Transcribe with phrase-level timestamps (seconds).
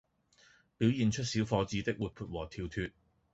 [0.79, 2.91] 表現出小伙子的活潑和跳脫